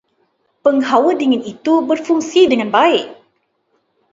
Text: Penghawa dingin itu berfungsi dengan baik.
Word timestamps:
Penghawa 0.65 1.11
dingin 1.19 1.43
itu 1.53 1.73
berfungsi 1.89 2.41
dengan 2.51 2.69
baik. 2.75 3.05